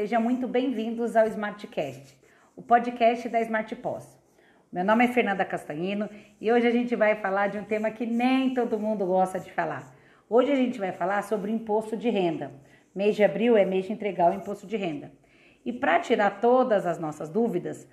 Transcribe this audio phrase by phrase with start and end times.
[0.00, 2.18] Sejam muito bem-vindos ao Smartcast,
[2.56, 4.18] o podcast da Smart Pós.
[4.72, 6.08] Meu nome é Fernanda Castanhino
[6.40, 9.52] e hoje a gente vai falar de um tema que nem todo mundo gosta de
[9.52, 9.94] falar.
[10.26, 12.50] Hoje a gente vai falar sobre imposto de renda.
[12.94, 15.12] Mês de abril é mês de entregar o imposto de renda.
[15.66, 17.86] E para tirar todas as nossas dúvidas,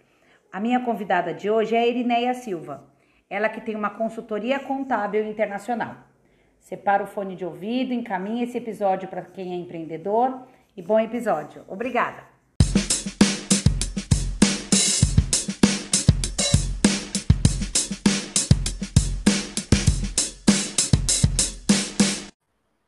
[0.49, 2.89] a minha convidada de hoje é a Irineia Silva.
[3.29, 5.97] Ela que tem uma consultoria contábil internacional.
[6.57, 11.65] Separa o fone de ouvido, encaminha esse episódio para quem é empreendedor e bom episódio.
[11.67, 12.23] Obrigada!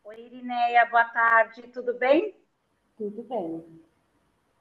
[0.04, 2.36] Oi, Irineia, boa tarde, tudo bem?
[2.96, 3.66] Tudo bem.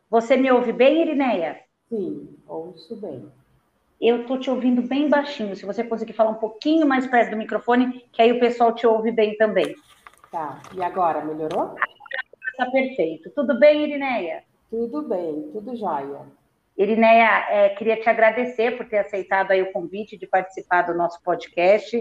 [0.09, 1.61] Você me ouve bem, Irineia?
[1.91, 3.31] Sim, ouço bem.
[4.01, 5.55] Eu tô te ouvindo bem baixinho.
[5.55, 8.87] Se você conseguir falar um pouquinho mais perto do microfone, que aí o pessoal te
[8.87, 9.77] ouve bem também.
[10.31, 10.63] Tá.
[10.75, 11.75] E agora, melhorou?
[12.59, 13.31] Tá perfeito.
[13.31, 14.43] Tudo bem, Irineia?
[14.69, 16.23] Tudo bem, tudo jóia.
[16.77, 21.23] Irineia, é, queria te agradecer por ter aceitado aí o convite de participar do nosso
[21.23, 21.97] podcast.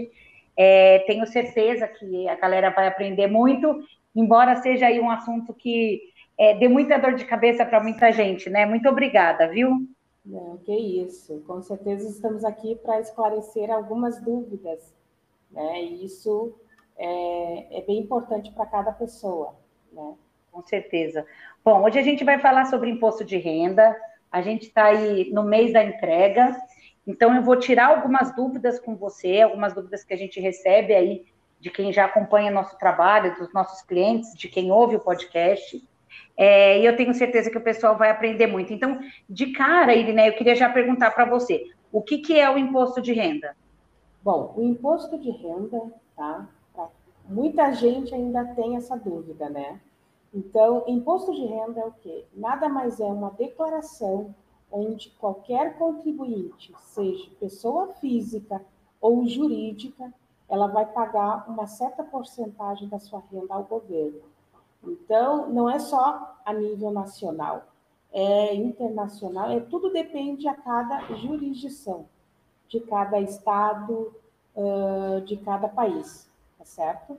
[0.56, 3.72] É, tenho certeza que a galera vai aprender muito,
[4.16, 6.02] embora seja aí um assunto que
[6.36, 8.66] é, dê muita dor de cabeça para muita gente, né?
[8.66, 9.70] Muito obrigada, viu?
[10.26, 11.40] Não, que isso.
[11.46, 14.92] Com certeza estamos aqui para esclarecer algumas dúvidas,
[15.52, 15.84] né?
[15.84, 16.52] E isso
[16.96, 19.54] é, é bem importante para cada pessoa,
[19.92, 20.16] né?
[20.50, 21.26] Com certeza.
[21.64, 23.96] Bom, hoje a gente vai falar sobre imposto de renda.
[24.30, 26.56] A gente está aí no mês da entrega,
[27.06, 31.24] então eu vou tirar algumas dúvidas com você, algumas dúvidas que a gente recebe aí
[31.58, 35.82] de quem já acompanha nosso trabalho, dos nossos clientes, de quem ouve o podcast.
[36.36, 38.72] É, e eu tenho certeza que o pessoal vai aprender muito.
[38.72, 42.58] Então, de cara, Irine, eu queria já perguntar para você, o que, que é o
[42.58, 43.56] imposto de renda?
[44.22, 45.80] Bom, o imposto de renda,
[46.16, 46.46] tá?
[47.28, 49.80] Muita gente ainda tem essa dúvida, né?
[50.32, 52.24] Então, imposto de renda é o quê?
[52.34, 54.34] Nada mais é uma declaração
[54.70, 58.62] onde qualquer contribuinte, seja pessoa física
[59.00, 60.12] ou jurídica,
[60.48, 64.20] ela vai pagar uma certa porcentagem da sua renda ao governo.
[64.84, 67.66] Então, não é só a nível nacional,
[68.12, 72.06] é internacional, é tudo depende a cada jurisdição,
[72.68, 74.14] de cada estado,
[75.24, 77.16] de cada país, tá certo?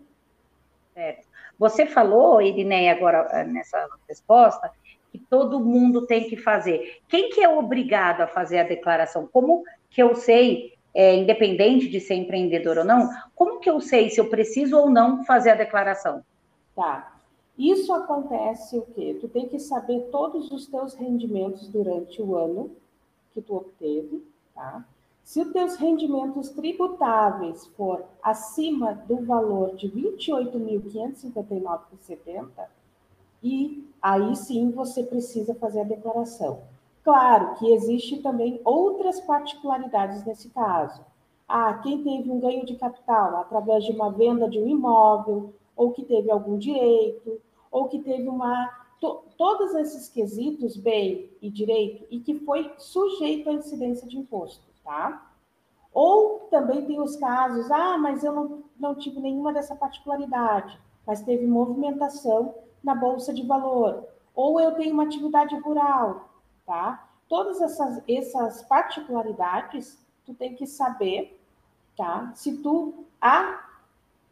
[0.94, 1.28] Certo.
[1.59, 4.72] Você falou, Irineia, agora nessa resposta,
[5.12, 7.00] que todo mundo tem que fazer.
[7.09, 9.28] Quem que é obrigado a fazer a declaração?
[9.31, 14.09] Como que eu sei, é, independente de ser empreendedor ou não, como que eu sei
[14.09, 16.24] se eu preciso ou não fazer a declaração?
[16.75, 17.16] Tá.
[17.58, 19.18] Isso acontece o quê?
[19.19, 22.72] Tu tem que saber todos os teus rendimentos durante o ano
[23.34, 24.24] que tu obteve,
[24.56, 24.86] tá?
[25.29, 32.47] Se os teus rendimentos tributáveis for acima do valor de R$ 28.559,70,
[33.44, 36.62] e aí sim você precisa fazer a declaração.
[37.03, 41.06] Claro que existe também outras particularidades nesse caso.
[41.47, 45.91] Ah, quem teve um ganho de capital através de uma venda de um imóvel, ou
[45.91, 47.39] que teve algum direito,
[47.72, 48.68] ou que teve uma.
[49.00, 54.68] To, todos esses quesitos, bem e direito, e que foi sujeito à incidência de imposto,
[54.89, 55.31] tá?
[55.94, 61.22] Ou também tem os casos, ah, mas eu não, não tive nenhuma dessa particularidade, mas
[61.22, 66.29] teve movimentação na bolsa de valor, ou eu tenho uma atividade rural,
[66.66, 67.07] tá?
[67.27, 71.39] Todas essas, essas particularidades, tu tem que saber,
[71.95, 72.31] tá?
[72.33, 73.63] Se tu há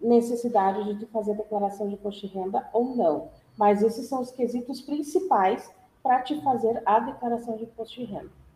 [0.01, 3.29] necessidade de tu fazer declaração de imposto de renda ou não.
[3.55, 8.46] Mas esses são os quesitos principais para te fazer a declaração de imposto de renda.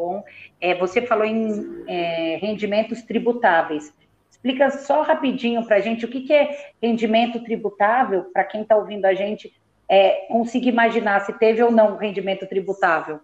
[0.00, 0.24] Bom.
[0.58, 3.92] É, você falou em é, rendimentos tributáveis.
[4.30, 8.76] Explica só rapidinho para a gente o que, que é rendimento tributável, para quem está
[8.76, 9.52] ouvindo a gente
[9.86, 13.20] é, conseguir imaginar se teve ou não rendimento tributável.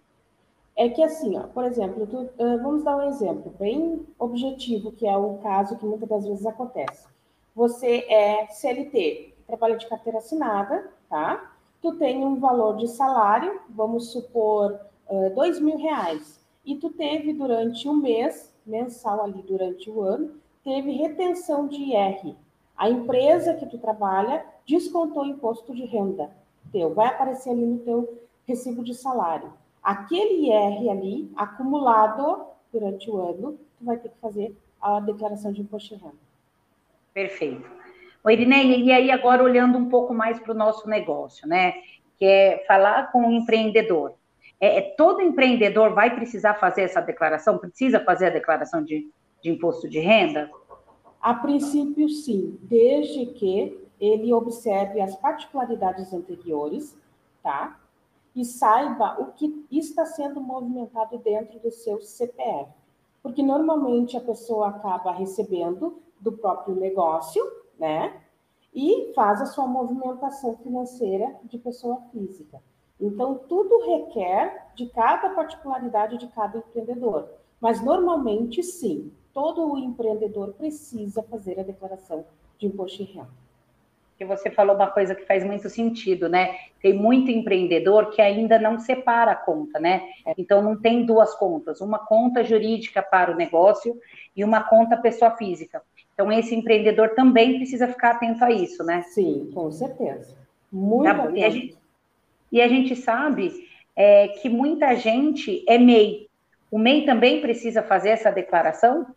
[0.75, 5.07] É que assim, ó, por exemplo, tu, uh, vamos dar um exemplo bem objetivo, que
[5.07, 7.07] é o caso que muitas das vezes acontece.
[7.55, 11.53] Você é CLT, trabalha de carteira assinada, tá?
[11.81, 14.79] Tu tem um valor de salário, vamos supor,
[15.09, 16.37] uh, dois mil reais.
[16.67, 20.35] E tu teve durante um mês, mensal ali durante o ano,
[20.65, 22.35] teve retenção de IR.
[22.75, 26.29] A empresa que tu trabalha descontou o imposto de renda
[26.69, 29.53] teu, vai aparecer ali no teu recibo de salário.
[29.81, 35.61] Aquele IR ali, acumulado durante o ano, tu vai ter que fazer a declaração de
[35.61, 36.17] imposto de renda.
[37.13, 37.65] Perfeito.
[38.21, 41.75] O Irineia, e aí agora olhando um pouco mais para o nosso negócio, né?
[42.19, 44.15] Que é falar com o empreendedor.
[44.59, 47.57] É, é, todo empreendedor vai precisar fazer essa declaração?
[47.57, 49.09] Precisa fazer a declaração de,
[49.41, 50.49] de imposto de renda?
[51.21, 56.97] A princípio, sim, desde que ele observe as particularidades anteriores,
[57.41, 57.77] tá?
[58.37, 62.71] e saiba o que está sendo movimentado dentro do seu CPF.
[63.23, 67.43] Porque normalmente a pessoa acaba recebendo do próprio negócio,
[67.79, 68.21] né?
[68.71, 72.61] E faz a sua movimentação financeira de pessoa física.
[72.99, 77.29] Então, tudo requer de cada particularidade de cada empreendedor.
[77.61, 82.25] Mas, normalmente, sim, todo o empreendedor precisa fazer a declaração
[82.57, 83.47] de imposto de renda
[84.17, 86.55] que você falou uma coisa que faz muito sentido, né?
[86.81, 90.09] Tem muito empreendedor que ainda não separa a conta, né?
[90.37, 93.95] Então não tem duas contas, uma conta jurídica para o negócio
[94.35, 95.81] e uma conta pessoa física.
[96.13, 99.03] Então esse empreendedor também precisa ficar atento a isso, né?
[99.03, 100.35] Sim, com certeza.
[100.71, 101.77] Muito tá a gente,
[102.51, 106.27] e a gente sabe é, que muita gente é MEI.
[106.69, 109.07] O MEI também precisa fazer essa declaração?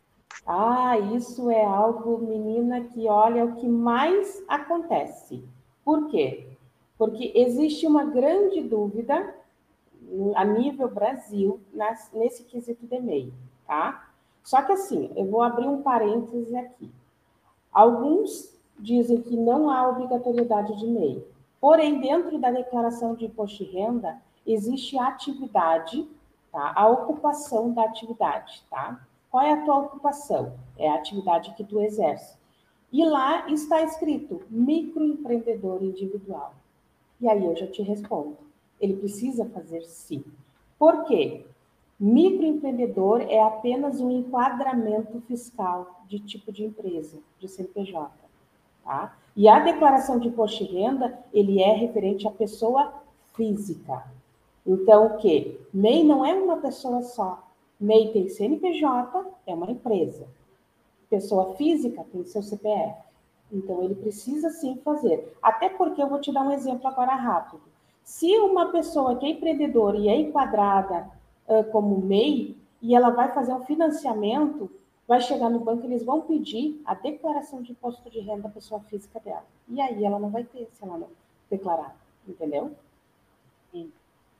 [0.46, 5.44] Ah, isso é algo, menina, que olha o que mais acontece.
[5.84, 6.46] Por quê?
[6.96, 9.34] Porque existe uma grande dúvida
[10.34, 11.60] a nível Brasil
[12.12, 13.32] nesse quesito de e-mail,
[13.66, 14.10] tá?
[14.42, 16.90] Só que assim, eu vou abrir um parêntese aqui.
[17.72, 21.24] Alguns dizem que não há obrigatoriedade de e-mail.
[21.60, 26.08] Porém, dentro da declaração de imposto de renda, existe a atividade,
[26.50, 26.72] tá?
[26.74, 29.06] A ocupação da atividade, tá?
[29.30, 30.54] Qual é a tua ocupação?
[30.76, 32.36] É a atividade que tu exerce.
[32.92, 36.54] E lá está escrito microempreendedor individual.
[37.20, 38.38] E aí eu já te respondo.
[38.80, 40.24] Ele precisa fazer sim.
[40.78, 41.46] Por quê?
[42.00, 48.10] Microempreendedor é apenas um enquadramento fiscal de tipo de empresa, de CNPJ.
[48.82, 49.16] Tá?
[49.36, 52.92] E a declaração de imposto de renda, ele é referente à pessoa
[53.34, 54.04] física.
[54.66, 55.58] Então, o quê?
[55.72, 57.48] MEI não é uma pessoa só.
[57.80, 60.26] MEI tem CNPJ, é uma empresa.
[61.08, 62.94] Pessoa física tem seu CPF.
[63.52, 65.36] Então, ele precisa sim fazer.
[65.42, 67.62] Até porque eu vou te dar um exemplo agora rápido.
[68.04, 71.10] Se uma pessoa que é empreendedora e é enquadrada
[71.48, 74.70] uh, como MEI, e ela vai fazer um financiamento,
[75.10, 78.80] vai chegar no banco, eles vão pedir a declaração de imposto de renda da pessoa
[78.82, 79.44] física dela.
[79.68, 81.08] E aí ela não vai ter se ela não
[81.50, 81.96] declarar,
[82.28, 82.70] entendeu?
[83.72, 83.90] Sim.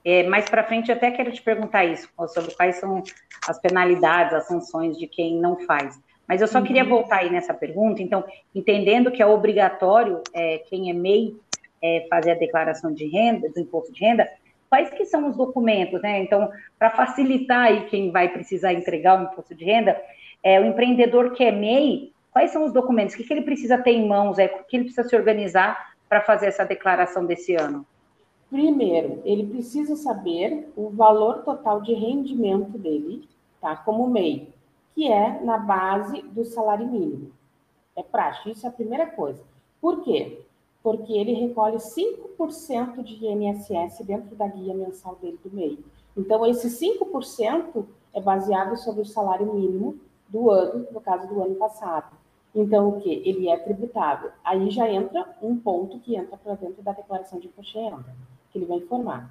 [0.04, 3.02] É, mais para frente, eu até quero te perguntar isso, sobre quais são
[3.48, 6.00] as penalidades, as sanções de quem não faz.
[6.28, 6.64] Mas eu só uhum.
[6.64, 8.22] queria voltar aí nessa pergunta, então,
[8.54, 11.36] entendendo que é obrigatório é, quem é MEI
[11.82, 14.30] é, fazer a declaração de renda, do imposto de renda,
[14.68, 16.22] quais que são os documentos, né?
[16.22, 20.00] Então, para facilitar aí quem vai precisar entregar o imposto de renda,
[20.42, 23.14] é, o empreendedor que é MEI, quais são os documentos?
[23.14, 24.38] O que, que ele precisa ter em mãos?
[24.38, 27.86] É, o que ele precisa se organizar para fazer essa declaração desse ano?
[28.50, 33.28] Primeiro, ele precisa saber o valor total de rendimento dele,
[33.60, 33.76] tá?
[33.76, 34.48] Como MEI,
[34.94, 37.30] que é na base do salário mínimo.
[37.94, 39.42] É prático, isso é a primeira coisa.
[39.80, 40.40] Por quê?
[40.82, 45.78] Porque ele recolhe 5% de INSS dentro da guia mensal dele do MEI.
[46.16, 49.96] Então, esse 5% é baseado sobre o salário mínimo
[50.30, 52.16] do ano, no caso do ano passado.
[52.54, 53.22] Então, o que?
[53.24, 54.30] Ele é tributável.
[54.44, 58.16] Aí já entra um ponto que entra para dentro da declaração de imposto de renda
[58.50, 59.30] que ele vai informar.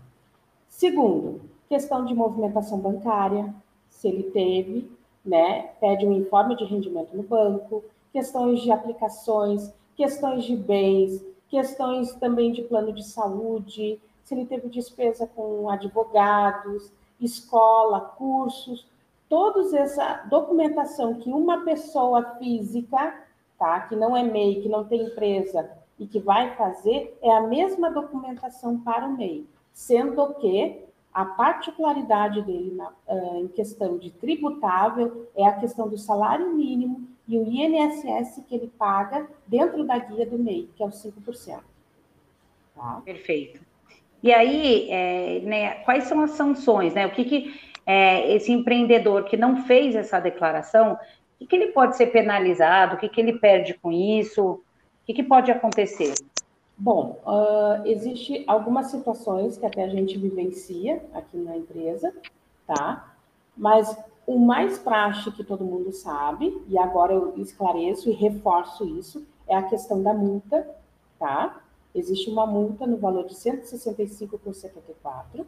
[0.67, 3.53] Segundo, questão de movimentação bancária,
[3.89, 4.89] se ele teve,
[5.25, 12.13] né, pede um informe de rendimento no banco, questões de aplicações, questões de bens, questões
[12.13, 18.87] também de plano de saúde, se ele teve despesa com advogados, escola, cursos,
[19.29, 23.13] toda essa documentação que uma pessoa física,
[23.57, 25.69] tá, que não é MEI, que não tem empresa,
[25.99, 30.79] e que vai fazer é a mesma documentação para o MEI, sendo que
[31.13, 32.91] a particularidade dele na,
[33.37, 38.71] em questão de tributável é a questão do salário mínimo e o INSS que ele
[38.77, 41.59] paga dentro da guia do MEI, que é o 5%.
[42.75, 43.01] Tá?
[43.03, 43.61] Perfeito.
[44.23, 46.93] E aí, é, né, quais são as sanções?
[46.93, 47.05] Né?
[47.05, 47.59] O que, que
[47.89, 50.97] é, esse empreendedor que não fez essa declaração, o
[51.39, 52.95] que, que ele pode ser penalizado?
[52.95, 54.61] O que, que ele perde com isso?
[55.09, 56.13] que, que pode acontecer?
[56.77, 62.13] Bom, uh, existe algumas situações que até a gente vivencia aqui na empresa,
[62.67, 63.15] tá?
[63.57, 69.25] Mas o mais prático que todo mundo sabe, e agora eu esclareço e reforço isso,
[69.47, 70.69] é a questão da multa,
[71.17, 71.59] tá?
[71.95, 75.43] Existe uma multa no valor de 165 por 74,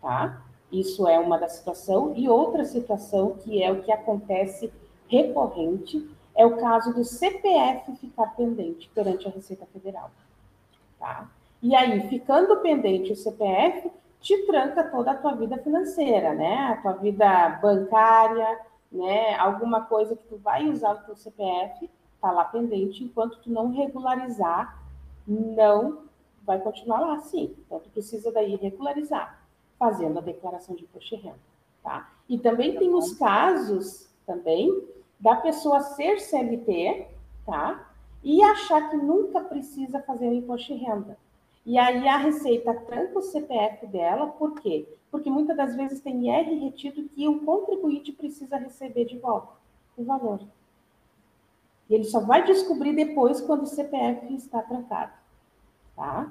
[0.00, 0.40] tá?
[0.70, 2.12] Isso é uma da situação.
[2.16, 4.72] E outra situação que é o que acontece
[5.08, 10.10] recorrente é o caso do CPF ficar pendente perante a Receita Federal.
[10.98, 11.28] Tá?
[11.62, 16.72] E aí, ficando pendente o CPF, te tranca toda a tua vida financeira, né?
[16.72, 18.60] A tua vida bancária,
[18.90, 19.34] né?
[19.36, 23.70] Alguma coisa que tu vai usar o teu CPF, tá lá pendente, enquanto tu não
[23.72, 24.78] regularizar,
[25.26, 26.04] não
[26.44, 27.54] vai continuar lá, sim.
[27.66, 29.39] Então, tu precisa daí regularizar.
[29.80, 31.38] Fazendo a declaração de imposto de renda,
[31.82, 32.12] tá?
[32.28, 34.86] E também tem os casos também
[35.18, 37.06] da pessoa ser CLT,
[37.46, 37.90] tá?
[38.22, 41.16] E achar que nunca precisa fazer o imposto de renda.
[41.64, 44.86] E aí a Receita tranca o CPF dela, por quê?
[45.10, 49.52] Porque muitas das vezes tem IR retido que o contribuinte precisa receber de volta
[49.96, 50.40] o valor.
[51.88, 55.12] E ele só vai descobrir depois quando o CPF está trancado.
[55.96, 56.30] Tá?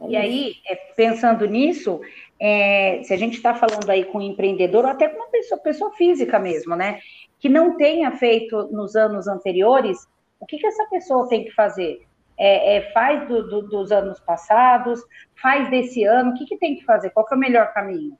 [0.00, 2.00] É e aí, é, pensando nisso,
[2.40, 5.60] é, se a gente está falando aí com um empreendedor, ou até com uma pessoa,
[5.60, 7.00] pessoa física mesmo, né?
[7.38, 10.06] Que não tenha feito nos anos anteriores,
[10.40, 12.04] o que, que essa pessoa tem que fazer?
[12.36, 15.00] É, é, faz do, do, dos anos passados,
[15.40, 17.10] faz desse ano, o que, que tem que fazer?
[17.10, 18.18] Qual que é o melhor caminho?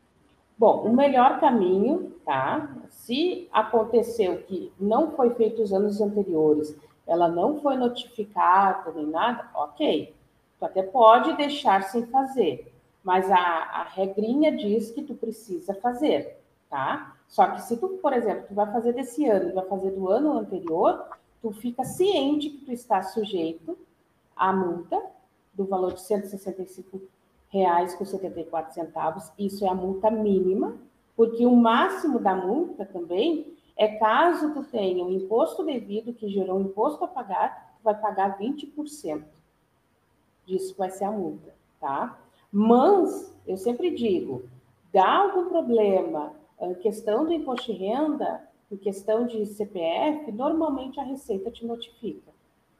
[0.56, 2.76] Bom, o melhor caminho, tá?
[2.88, 9.48] Se aconteceu que não foi feito os anos anteriores, ela não foi notificada nem nada,
[9.54, 10.14] ok.
[10.62, 16.40] Tu até pode deixar sem fazer, mas a, a regrinha diz que tu precisa fazer,
[16.70, 17.16] tá?
[17.26, 20.08] Só que se tu, por exemplo, tu vai fazer desse ano e vai fazer do
[20.08, 21.04] ano anterior,
[21.40, 23.76] tu fica ciente que tu está sujeito
[24.36, 25.02] à multa
[25.52, 27.02] do valor de 165
[27.48, 29.32] reais com 74 centavos.
[29.36, 30.76] Isso é a multa mínima,
[31.16, 36.58] porque o máximo da multa também é caso tu tenha um imposto devido que gerou
[36.58, 39.24] um imposto a pagar, tu vai pagar 20%
[40.46, 42.18] disso vai ser a multa, tá?
[42.50, 44.42] Mas, eu sempre digo,
[44.92, 51.02] dá algum problema em questão do imposto de renda, em questão de CPF, normalmente a
[51.02, 52.30] Receita te notifica,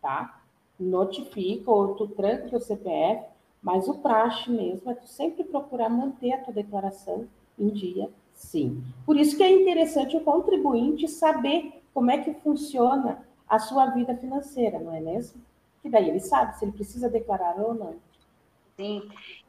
[0.00, 0.42] tá?
[0.78, 3.26] Notifica ou tu tranca o CPF,
[3.62, 7.26] mas o praxe mesmo é tu sempre procurar manter a tua declaração
[7.59, 8.83] em dia, sim.
[9.04, 14.16] Por isso que é interessante o contribuinte saber como é que funciona a sua vida
[14.16, 15.40] financeira, não é mesmo?
[15.82, 17.96] Que daí ele sabe se ele precisa declarar ou não.
[18.76, 19.02] Sim,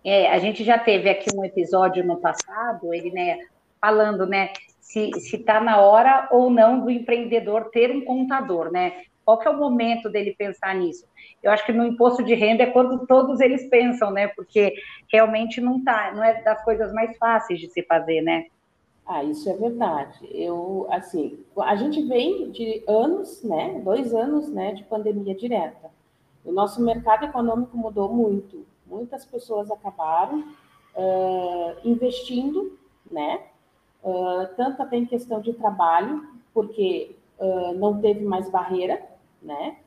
[0.04, 3.38] é, a gente já teve aqui um episódio no passado, ele, né,
[3.80, 9.04] falando, né, se está na hora ou não do empreendedor ter um contador, né?
[9.26, 11.08] Qual que é o momento dele pensar nisso?
[11.42, 14.28] Eu acho que no imposto de renda é quando todos eles pensam, né?
[14.28, 14.76] Porque
[15.12, 18.46] realmente não tá, não é das coisas mais fáceis de se fazer, né?
[19.06, 20.20] Ah, isso é verdade.
[20.32, 23.82] Eu, assim, a gente vem de anos, né?
[23.84, 25.92] Dois anos, né, de pandemia direta.
[26.46, 28.66] O nosso mercado econômico mudou muito.
[28.86, 30.40] Muitas pessoas acabaram
[30.96, 32.78] uh, investindo,
[33.10, 33.42] né?
[34.04, 39.02] Uh, tanto até em questão de trabalho, porque uh, não teve mais barreira,
[39.42, 39.78] né?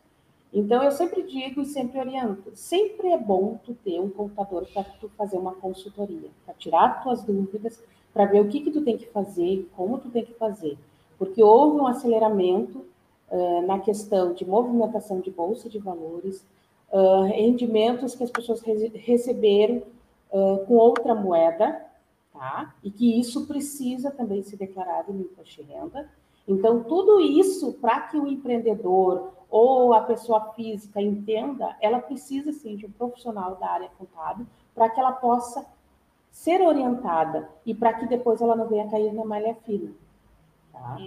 [0.52, 4.84] Então, eu sempre digo e sempre oriento, sempre é bom tu ter um contador para
[4.84, 7.82] tu fazer uma consultoria, para tirar tuas dúvidas,
[8.14, 10.78] para ver o que que tu tem que fazer, como tu tem que fazer.
[11.18, 12.86] Porque houve um aceleramento
[13.30, 16.44] uh, na questão de movimentação de bolsa de valores,
[16.90, 19.82] uh, rendimentos que as pessoas re receberam
[20.30, 21.84] uh, com outra moeda,
[22.32, 22.74] tá?
[22.82, 26.08] E que isso precisa também ser declarado no imposto de renda.
[26.46, 32.76] Então, tudo isso, para que o empreendedor ou a pessoa física entenda, ela precisa, sim,
[32.76, 35.66] de um profissional da área contábil para que ela possa
[36.30, 39.90] ser orientada e para que depois ela não venha cair na malha fina.
[40.72, 40.98] Tá?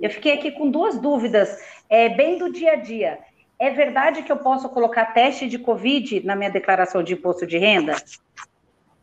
[0.00, 3.18] Eu fiquei aqui com duas dúvidas, é, bem do dia a dia.
[3.58, 7.58] É verdade que eu posso colocar teste de Covid na minha declaração de imposto de
[7.58, 7.94] renda?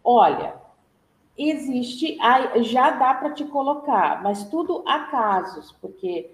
[0.04, 0.56] Olha,
[1.38, 2.18] existe,
[2.62, 6.32] já dá para te colocar, mas tudo há casos, porque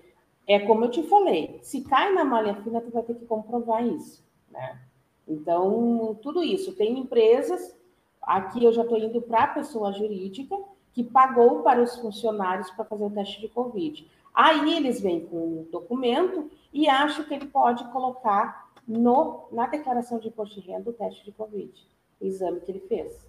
[0.47, 3.85] é como eu te falei, se cai na malha fina, tu vai ter que comprovar
[3.85, 4.79] isso, né?
[5.27, 6.75] Então, tudo isso.
[6.75, 7.75] Tem empresas,
[8.21, 10.55] aqui eu já estou indo para a pessoa jurídica,
[10.93, 14.07] que pagou para os funcionários para fazer o teste de Covid.
[14.33, 20.19] Aí eles vêm com um documento e acham que ele pode colocar no, na declaração
[20.19, 21.71] de imposto de renda o teste de Covid,
[22.19, 23.25] o exame que ele fez,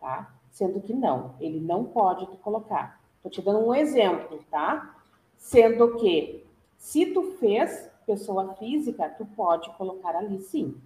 [0.00, 0.34] tá?
[0.50, 3.00] Sendo que não, ele não pode colocar.
[3.16, 4.96] Estou te dando um exemplo, tá?
[5.36, 6.44] Sendo que,
[6.76, 10.76] se tu fez pessoa física, tu pode colocar ali sim,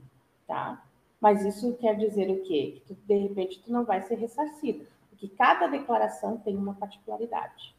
[0.47, 0.83] tá?
[1.21, 2.81] Mas isso quer dizer o quê?
[2.87, 7.75] Que tu, de repente tu não vai ser ressarcido, porque cada declaração tem uma particularidade.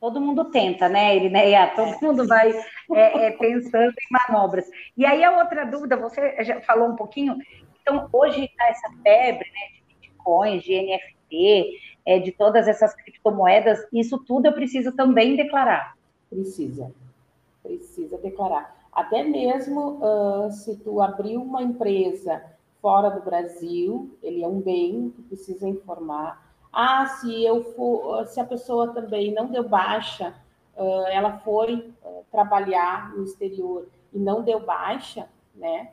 [0.00, 1.72] Todo mundo tenta, né, Irineia?
[1.74, 1.98] Todo é.
[2.02, 2.52] mundo vai
[2.92, 4.66] é, é, pensando em manobras.
[4.96, 7.36] E aí a outra dúvida, você já falou um pouquinho,
[7.80, 13.86] então hoje está essa febre né, de bitcoins, de NFT, é, de todas essas criptomoedas,
[13.92, 15.96] isso tudo eu preciso também declarar.
[16.30, 16.92] Precisa,
[17.62, 18.76] precisa declarar.
[18.92, 22.42] Até mesmo uh, se tu abrir uma empresa
[22.80, 26.45] fora do Brasil, ele é um bem, tu precisa informar
[26.78, 30.34] ah, se eu for, se a pessoa também não deu baixa,
[31.10, 31.90] ela foi
[32.30, 35.90] trabalhar no exterior e não deu baixa, né,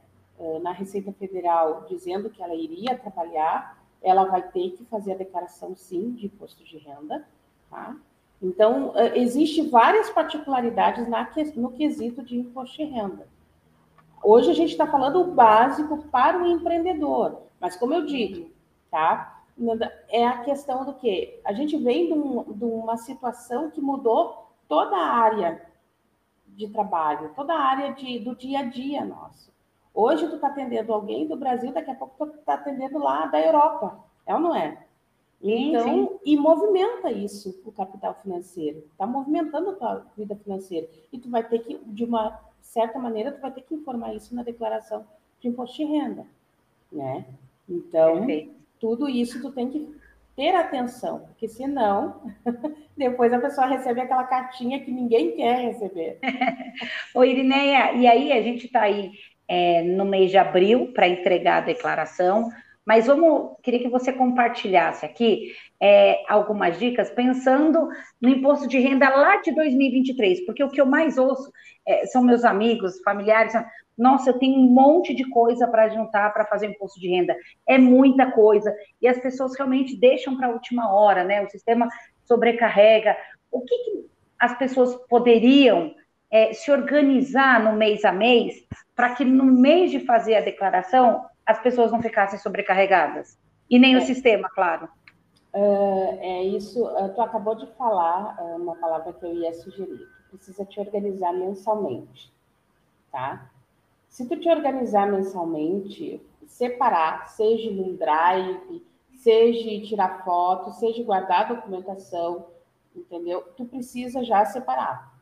[0.62, 5.74] na Receita Federal, dizendo que ela iria trabalhar, ela vai ter que fazer a declaração,
[5.74, 7.25] sim, de imposto de renda,
[7.70, 7.96] tá?
[8.42, 11.08] Então, existe várias particularidades
[11.56, 13.25] no quesito de imposto de renda.
[14.22, 18.52] Hoje a gente está falando o básico para o empreendedor, mas como eu digo,
[18.92, 19.42] tá?
[20.10, 24.51] É a questão do que a gente vem de, um, de uma situação que mudou
[24.67, 25.62] toda a área
[26.48, 29.51] de trabalho, toda a área de, do dia a dia nosso.
[29.93, 33.39] Hoje tu está atendendo alguém do Brasil, daqui a pouco tu está atendendo lá da
[33.39, 34.83] Europa, é ou não é?
[35.39, 36.19] Então, sim, sim.
[36.25, 40.89] e movimenta isso o capital financeiro, está movimentando a tua vida financeira.
[41.12, 44.33] E tu vai ter que, de uma certa maneira, tu vai ter que informar isso
[44.33, 45.05] na declaração
[45.41, 46.25] de imposto de renda,
[46.91, 47.25] né?
[47.67, 48.62] Então, Perfeito.
[48.84, 49.88] Tudo isso tu tem que
[50.36, 52.22] ter atenção, porque senão
[52.98, 56.20] depois a pessoa recebe aquela cartinha que ninguém quer receber.
[57.16, 59.12] Ô Irineia, e aí a gente está aí
[59.48, 62.50] é, no mês de abril para entregar a declaração,
[62.86, 67.88] mas vamos, queria que você compartilhasse aqui é, algumas dicas pensando
[68.22, 71.52] no imposto de renda lá de 2023, porque o que eu mais ouço
[71.86, 73.54] é, são meus amigos, familiares,
[73.98, 77.36] nossa, eu tenho um monte de coisa para juntar para fazer imposto de renda,
[77.68, 81.44] é muita coisa, e as pessoas realmente deixam para a última hora, né?
[81.44, 81.88] O sistema
[82.25, 83.16] sobrecarrega.
[83.52, 84.06] O que, que
[84.40, 85.94] as pessoas poderiam
[86.32, 91.24] é, se organizar no mês a mês para que no mês de fazer a declaração
[91.45, 93.38] as pessoas não ficassem sobrecarregadas.
[93.69, 93.97] E nem é.
[93.97, 94.88] o sistema, claro.
[95.53, 100.07] Uh, é isso, uh, tu acabou de falar uh, uma palavra que eu ia sugerir.
[100.29, 102.33] Tu precisa te organizar mensalmente,
[103.12, 103.51] tá?
[104.09, 108.83] Se tu te organizar mensalmente, separar, seja num drive,
[109.15, 112.47] seja tirar foto, seja guardar documentação,
[112.95, 113.41] entendeu?
[113.55, 115.13] Tu precisa já separar.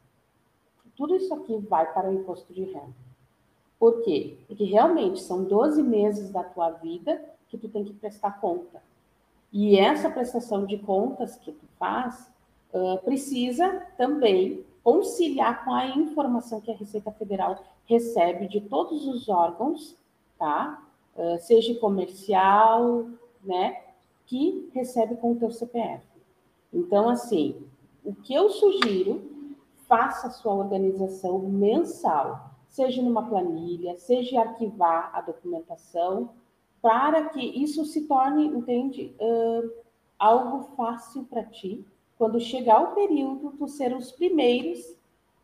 [0.96, 2.94] Tudo isso aqui vai para o imposto de renda.
[3.82, 4.38] Por quê?
[4.46, 8.80] Porque realmente são 12 meses da tua vida que tu tem que prestar conta.
[9.52, 12.32] E essa prestação de contas que tu faz
[12.72, 19.28] uh, precisa também conciliar com a informação que a Receita Federal recebe de todos os
[19.28, 19.98] órgãos,
[20.38, 20.80] tá?
[21.16, 23.08] Uh, seja comercial,
[23.44, 23.82] né?
[24.28, 26.04] Que recebe com o teu CPF.
[26.72, 27.56] Então, assim,
[28.06, 29.24] o que eu sugiro,
[29.88, 36.30] faça a sua organização mensal seja numa planilha, seja arquivar a documentação,
[36.82, 39.72] para que isso se torne, entende, uh,
[40.18, 41.86] algo fácil para ti.
[42.18, 44.96] Quando chegar o período, tu ser os primeiros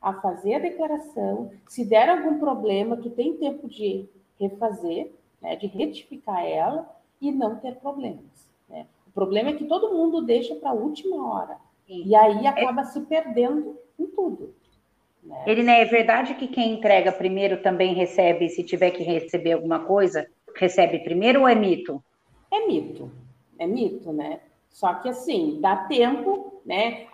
[0.02, 1.52] a fazer a declaração.
[1.68, 4.08] Se der algum problema, tu tem tempo de
[4.40, 5.12] refazer,
[5.42, 8.50] né, de retificar ela e não ter problemas.
[8.70, 8.88] Né?
[9.06, 11.58] O problema é que todo mundo deixa para a última hora.
[11.90, 12.86] E aí é acaba é...
[12.86, 14.54] se perdendo em tudo.
[15.28, 15.44] Né?
[15.46, 19.80] Ele, né, é verdade que quem entrega primeiro também recebe, se tiver que receber alguma
[19.80, 22.02] coisa, recebe primeiro ou é mito?
[22.52, 23.12] É mito,
[23.60, 24.40] é mito, né?
[24.70, 27.08] Só que assim, dá tempo, né?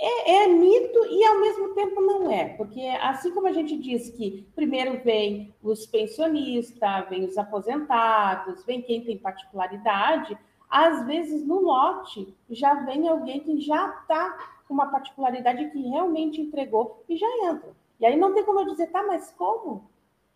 [0.00, 4.10] É, é, mito e ao mesmo tempo não é, porque assim como a gente diz
[4.10, 10.38] que primeiro vem os pensionistas, vem os aposentados, vem quem tem particularidade,
[10.70, 17.02] às vezes no lote já vem alguém que já está uma particularidade que realmente entregou
[17.08, 17.70] e já entra.
[18.00, 19.88] E aí não tem como eu dizer, tá, mas como?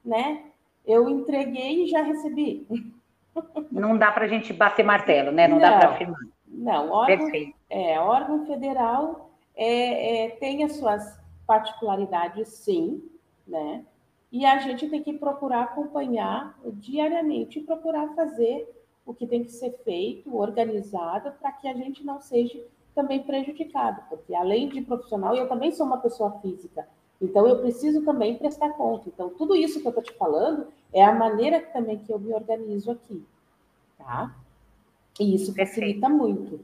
[0.05, 0.45] Né?
[0.85, 2.67] Eu entreguei e já recebi.
[3.71, 5.47] Não dá para a gente bater martelo, né?
[5.47, 6.21] Não, não dá para afirmar.
[6.47, 7.31] Não, órgão,
[7.71, 13.03] é, órgão federal é, é, tem as suas particularidades, sim,
[13.47, 13.85] né?
[14.31, 18.69] E a gente tem que procurar acompanhar diariamente e procurar fazer
[19.05, 22.59] o que tem que ser feito, organizado, para que a gente não seja
[22.95, 26.87] também prejudicado, porque além de profissional, eu também sou uma pessoa física.
[27.21, 29.09] Então, eu preciso também prestar conta.
[29.09, 32.33] Então, tudo isso que eu estou te falando é a maneira também que eu me
[32.35, 33.25] organizo aqui,
[33.97, 34.35] tá?
[35.21, 36.11] E isso facilita Perfeito.
[36.11, 36.61] muito.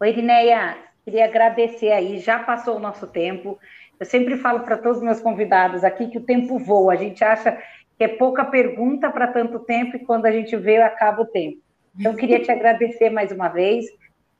[0.00, 3.58] Oi, Irineia, queria agradecer aí, já passou o nosso tempo.
[3.98, 6.92] Eu sempre falo para todos os meus convidados aqui que o tempo voa.
[6.92, 7.56] A gente acha
[7.96, 11.58] que é pouca pergunta para tanto tempo e quando a gente vê, acaba o tempo.
[11.98, 13.86] Então, queria te agradecer mais uma vez.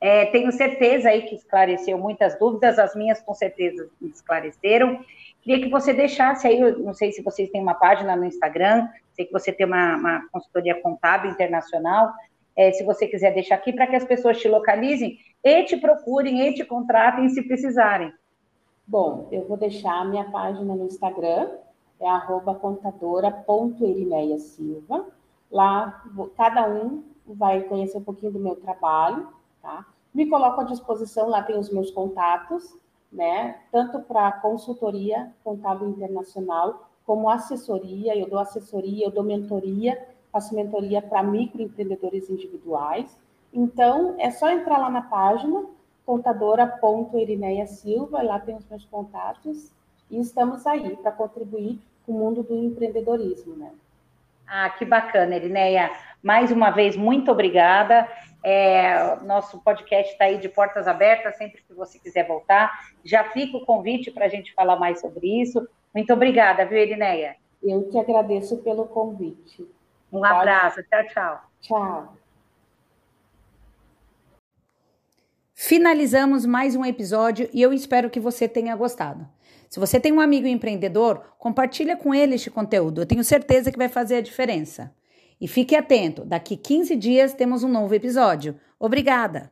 [0.02, 4.98] É, tenho certeza aí que esclareceu muitas dúvidas, as minhas com certeza esclareceram.
[5.40, 9.26] Queria que você deixasse aí, não sei se vocês têm uma página no Instagram, sei
[9.26, 12.12] que você tem uma, uma consultoria contábil internacional,
[12.56, 16.48] é, se você quiser deixar aqui para que as pessoas te localizem e te procurem
[16.48, 18.12] e te contratem se precisarem.
[18.84, 21.48] Bom, eu vou deixar a minha página no Instagram,
[22.00, 22.60] é arroba
[24.40, 25.06] Silva.
[25.48, 26.02] Lá,
[26.36, 29.28] cada um vai conhecer um pouquinho do meu trabalho,
[29.62, 29.86] tá?
[30.12, 32.76] Me coloco à disposição, lá tem os meus contatos,
[33.10, 33.60] né?
[33.70, 39.98] Tanto para consultoria contábil internacional, como assessoria, eu dou assessoria, eu dou mentoria
[40.32, 43.16] faço mentoria para microempreendedores individuais.
[43.52, 45.66] Então, é só entrar lá na página
[46.06, 49.70] contadora.erineia Silva, lá tem os meus contatos,
[50.10, 53.70] e estamos aí para contribuir com o mundo do empreendedorismo, né?
[54.46, 55.92] Ah, que bacana, Erineia.
[56.22, 58.08] Mais uma vez, muito obrigada.
[58.44, 62.72] É, nosso podcast está aí de portas abertas, sempre que você quiser voltar.
[63.04, 65.66] Já fica o convite para a gente falar mais sobre isso.
[65.94, 67.36] Muito obrigada, viu, Erineia?
[67.62, 69.66] Eu que agradeço pelo convite.
[70.12, 71.40] Um abraço, tchau, tchau.
[71.60, 72.16] Tchau.
[75.54, 79.28] Finalizamos mais um episódio e eu espero que você tenha gostado.
[79.70, 83.00] Se você tem um amigo empreendedor, compartilha com ele este conteúdo.
[83.00, 84.92] Eu tenho certeza que vai fazer a diferença.
[85.42, 88.54] E fique atento, daqui 15 dias temos um novo episódio.
[88.78, 89.50] Obrigada!